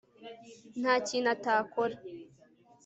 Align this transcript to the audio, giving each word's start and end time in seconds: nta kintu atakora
nta 0.81 0.93
kintu 1.07 1.27
atakora 1.35 1.95